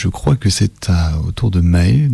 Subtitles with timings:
[0.00, 0.90] Je crois que c'est
[1.26, 2.08] au tour de Maë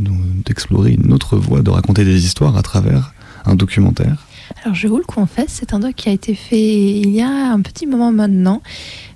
[0.47, 3.13] d'explorer une autre voie, de raconter des histoires à travers
[3.45, 4.27] un documentaire.
[4.63, 7.29] Alors je vous le confesse, c'est un doc qui a été fait il y a
[7.29, 8.63] un petit moment maintenant,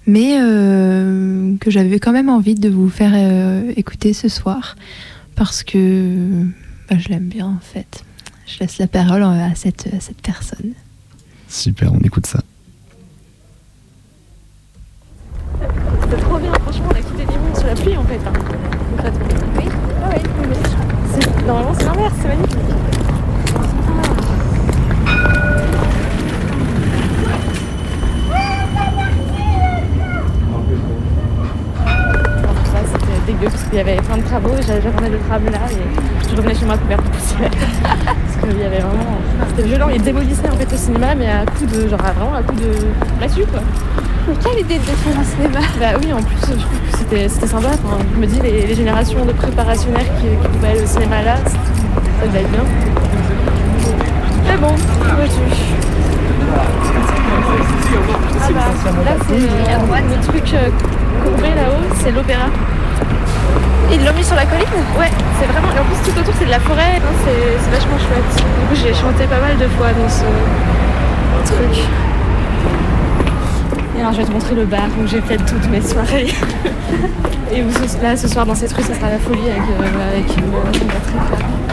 [0.06, 4.76] mais euh, que j'avais quand même envie de vous faire euh, écouter ce soir,
[5.34, 6.44] parce que
[6.90, 8.04] bah, je l'aime bien en fait.
[8.46, 10.72] Je laisse la parole à cette, à cette personne.
[11.48, 12.42] Super, on écoute ça.
[34.28, 37.50] Travaux et j'avais jamais de travaux là et je revenais chez moi couverte de poussière
[37.50, 41.46] parce qu'il y avait vraiment c'était violent ils démolissaient en fait le cinéma mais à
[41.46, 42.70] coup de genre vraiment à coup de
[43.20, 43.60] massue quoi
[44.28, 47.28] mais quelle idée de faire un cinéma Bah oui, en plus, je trouve que c'était,
[47.46, 47.68] sympa.
[48.14, 51.36] je me dis, les, générations de préparationnaires qui, qui pouvaient aller au cinéma là,
[52.20, 52.64] ça devait être bien.
[54.46, 55.40] Mais bon, vois-tu
[58.40, 60.68] ah bah, là, c'est le truc euh,
[61.24, 62.46] courbé là-haut, c'est l'opéra.
[63.90, 64.66] Ils l'ont mis sur la colline
[64.98, 65.68] Ouais, c'est vraiment.
[65.74, 67.00] Et en plus, tout autour, c'est de la forêt.
[67.24, 68.36] c'est vachement chouette.
[68.36, 70.24] Du coup, j'ai chanté pas mal de fois dans ce
[71.52, 71.84] truc.
[73.96, 76.28] Et alors, je vais te montrer le bar où j'ai fait toutes mes soirées.
[77.52, 77.68] Et où
[78.02, 81.67] là, ce soir, dans cette rue, ça sera la folie avec, euh, avec batterie.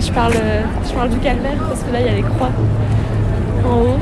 [0.00, 0.32] Je parle,
[0.86, 2.50] je parle du calvaire parce que là il y a les croix
[3.68, 3.98] en haut.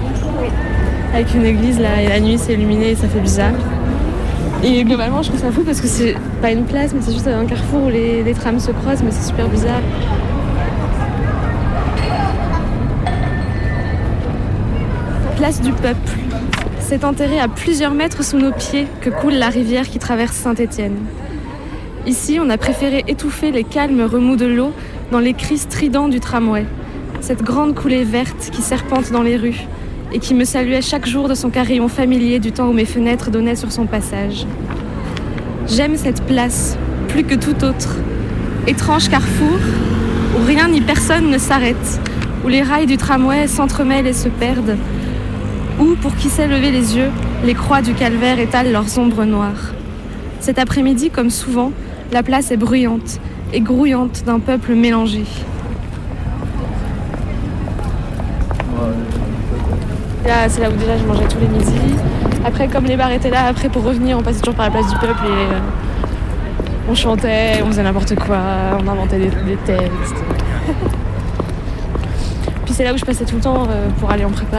[1.13, 3.53] Avec une église là et la nuit c'est illuminé et ça fait bizarre.
[4.63, 7.27] Et globalement je trouve ça fou parce que c'est pas une place mais c'est juste
[7.27, 9.81] un carrefour où les, les trams se croisent mais c'est super bizarre.
[15.37, 16.30] Place du peuple.
[16.91, 20.97] C'est enterré à plusieurs mètres sous nos pieds que coule la rivière qui traverse Saint-Étienne.
[22.05, 24.73] Ici, on a préféré étouffer les calmes remous de l'eau
[25.13, 26.67] dans les cris stridents du tramway,
[27.21, 29.69] cette grande coulée verte qui serpente dans les rues
[30.13, 33.31] et qui me saluait chaque jour de son carillon familier du temps où mes fenêtres
[33.31, 34.45] donnaient sur son passage.
[35.69, 37.99] J'aime cette place plus que tout autre,
[38.67, 39.61] étrange carrefour
[40.37, 42.01] où rien ni personne ne s'arrête,
[42.45, 44.77] où les rails du tramway s'entremêlent et se perdent,
[45.79, 47.11] où, pour qui sait lever les yeux,
[47.45, 49.73] les croix du calvaire étalent leurs ombres noires.
[50.41, 51.73] Cet après-midi, comme souvent,
[52.13, 53.21] la place est bruyante
[53.53, 55.25] et grouillante d'un peuple mélangé.
[60.27, 61.97] Là, c'est là où déjà je mangeais tous les midis.
[62.45, 64.89] Après, comme les bars étaient là, après pour revenir, on passait toujours par la place
[64.89, 65.59] du peuple et euh,
[66.89, 68.39] on chantait, on faisait n'importe quoi,
[68.83, 70.25] on inventait des, textes.
[72.65, 74.59] Puis c'est là où je passais tout le temps euh, pour aller en prépa.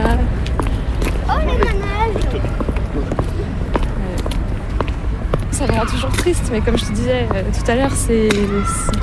[5.50, 8.28] Ça me rend toujours triste, mais comme je te disais euh, tout à l'heure, c'est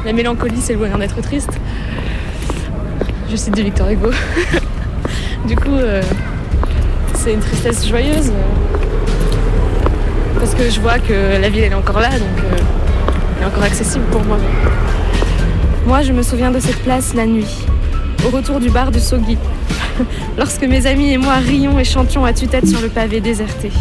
[0.03, 1.51] la mélancolie, c'est le bonheur d'être triste.
[3.29, 4.09] Je cite de Victor Hugo.
[5.47, 6.01] du coup, euh,
[7.13, 8.31] c'est une tristesse joyeuse.
[10.38, 12.57] parce que je vois que la ville elle est encore là, donc euh,
[13.38, 14.38] elle est encore accessible pour moi.
[15.86, 17.65] Moi, je me souviens de cette place la nuit,
[18.25, 19.38] au retour du bar du Sogi,
[20.38, 23.72] lorsque mes amis et moi rions et chantions à tue-tête sur le pavé déserté.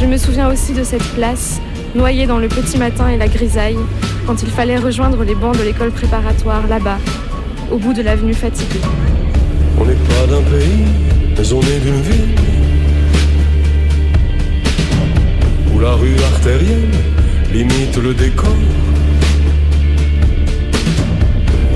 [0.00, 1.60] Je me souviens aussi de cette place
[1.94, 3.78] noyé dans le petit matin et la grisaille,
[4.26, 6.98] quand il fallait rejoindre les bancs de l'école préparatoire là-bas,
[7.70, 8.80] au bout de l'avenue fatiguée.
[9.78, 10.86] On n'est pas d'un pays,
[11.36, 12.34] mais on est d'une ville.
[15.74, 16.90] Où la rue artérielle
[17.52, 18.54] limite le décor.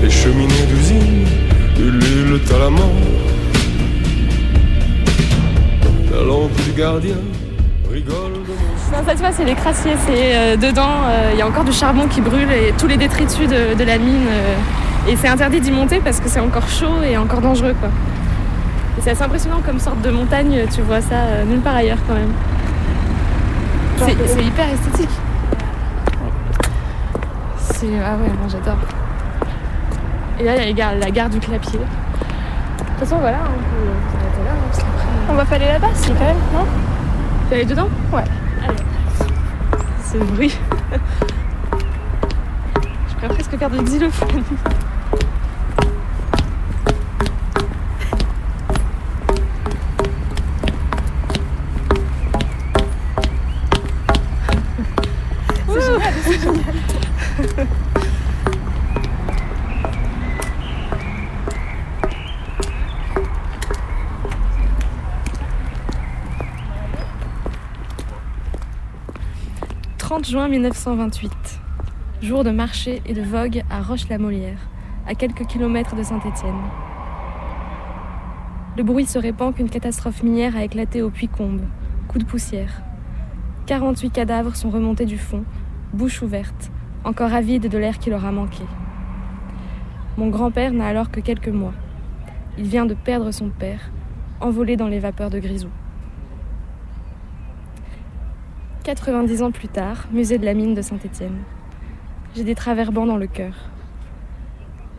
[0.01, 1.25] Les cheminées d'usine
[1.77, 2.93] Ulule talamant.
[3.11, 3.14] La
[6.75, 7.15] gardien
[7.91, 9.93] rigole de mon Non, ça tu vois, c'est les crassiers.
[10.05, 12.97] C'est euh, dedans, euh, il y a encore du charbon qui brûle et tous les
[12.97, 14.27] détritus de, de la mine.
[14.27, 14.55] euh,
[15.11, 17.89] et c'est interdit d'y monter parce que c'est encore chaud et encore dangereux, quoi.
[18.97, 20.65] Et c'est assez impressionnant comme sorte de montagne.
[20.73, 22.31] Tu vois ça euh, nulle part ailleurs, quand même.
[23.99, 25.09] C'est c'est hyper esthétique.
[27.59, 28.77] C'est ah ouais, moi j'adore.
[30.39, 31.79] Et là, il y a les gares- la gare du Clapier.
[31.79, 34.51] De toute façon, voilà, on peut s'arrêter là.
[34.51, 36.65] hein, parce qu'après, On va pas aller là-bas, si, quand même, non?
[37.45, 37.89] Tu vas aller dedans?
[38.13, 38.23] Ouais.
[38.63, 38.75] Allez.
[40.03, 40.57] C'est le bruit.
[43.09, 44.43] Je pourrais presque faire de xylophone.
[70.07, 71.31] «30 juin 1928.
[72.21, 74.59] Jour de marché et de vogue à Roche-la-Molière,
[75.07, 76.61] à quelques kilomètres de Saint-Étienne.
[78.77, 81.61] Le bruit se répand qu'une catastrophe minière a éclaté au Puy-Combe.
[82.07, 82.83] Coup de poussière.
[83.65, 85.43] 48 cadavres sont remontés du fond,
[85.91, 86.69] bouche ouverte,
[87.03, 88.63] encore avides de l'air qui leur a manqué.
[90.19, 91.73] Mon grand-père n'a alors que quelques mois.
[92.59, 93.89] Il vient de perdre son père,
[94.39, 95.69] envolé dans les vapeurs de Grisou.
[98.85, 101.39] 90 ans plus tard, musée de la mine de Saint-Étienne.
[102.35, 103.55] J'ai des travers-bans dans le cœur.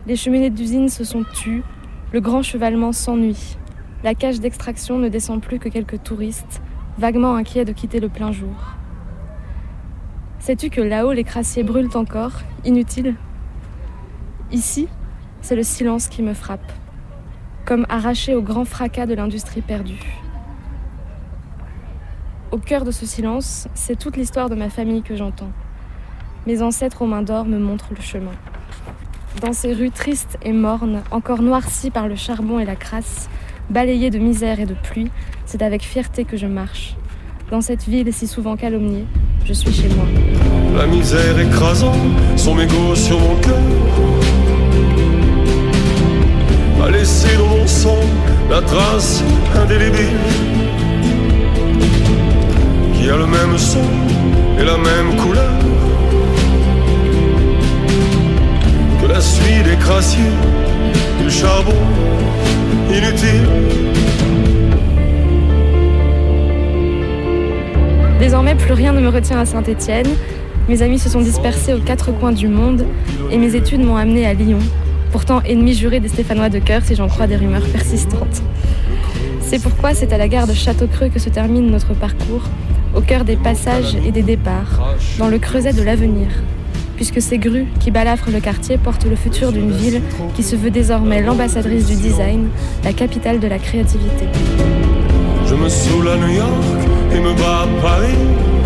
[0.07, 1.63] Les cheminées d'usine se sont tues,
[2.11, 3.55] le grand chevalement s'ennuie.
[4.03, 6.61] La cage d'extraction ne descend plus que quelques touristes,
[6.97, 8.75] vaguement inquiets de quitter le plein jour.
[10.39, 13.15] Sais-tu que là-haut les crassiers brûlent encore, inutiles?
[14.51, 14.89] Ici,
[15.41, 16.73] c'est le silence qui me frappe,
[17.63, 20.26] comme arraché au grand fracas de l'industrie perdue.
[22.51, 25.51] Au cœur de ce silence, c'est toute l'histoire de ma famille que j'entends.
[26.45, 28.31] Mes ancêtres aux mains d'or me montrent le chemin.
[29.41, 33.29] Dans ces rues tristes et mornes, encore noircies par le charbon et la crasse,
[33.69, 35.11] balayées de misère et de pluie,
[35.45, 36.95] c'est avec fierté que je marche.
[37.51, 39.05] Dans cette ville si souvent calomniée,
[39.43, 40.05] je suis chez moi.
[40.77, 41.95] La misère écrasant
[42.37, 43.59] son mégot sur mon cœur
[46.81, 47.99] a laissé dans mon sang
[48.49, 49.21] la trace
[49.53, 50.15] indélébile
[53.07, 53.79] qui a le même son
[54.59, 55.53] et la même couleur
[59.01, 60.33] que la suie des crassiers
[61.23, 61.71] du charbon
[62.89, 63.47] inutile.
[68.19, 70.07] Désormais, plus rien ne me retient à Saint-Étienne.
[70.67, 72.85] Mes amis se sont dispersés aux quatre coins du monde
[73.31, 74.59] et mes études m'ont amené à Lyon,
[75.13, 78.41] pourtant ennemi juré des Stéphanois de cœur si j'en crois des rumeurs persistantes.
[79.49, 82.43] C'est pourquoi c'est à la gare de Château-Creux que se termine notre parcours,
[82.93, 86.27] au cœur des passages et des départs, dans le creuset de l'avenir,
[86.97, 90.01] puisque ces grues qui balafrent le quartier portent le futur d'une ville
[90.35, 92.49] qui se veut désormais l'ambassadrice du design,
[92.83, 94.25] la capitale de la créativité.
[95.45, 96.63] Je me saoule à New York
[97.15, 98.56] et me bats à Paris.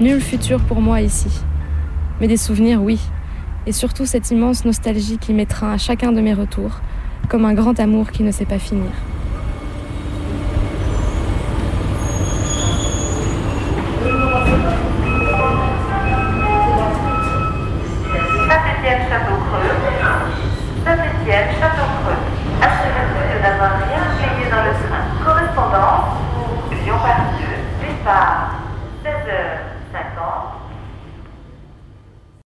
[0.00, 1.28] Nul futur pour moi ici.
[2.20, 3.00] Mais des souvenirs, oui.
[3.66, 6.80] Et surtout cette immense nostalgie qui m'étreint à chacun de mes retours,
[7.28, 8.92] comme un grand amour qui ne sait pas finir.